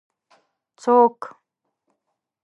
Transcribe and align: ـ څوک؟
ـ 0.39 0.81
څوک؟ 0.81 1.19